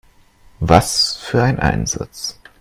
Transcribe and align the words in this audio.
Was 0.61 1.17
für 1.17 1.43
ein 1.43 1.59
Einsatz! 1.59 2.39